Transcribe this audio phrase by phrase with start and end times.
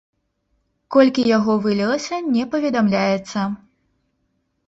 [0.95, 3.39] Колькі яго вылілася, не паведамляецца.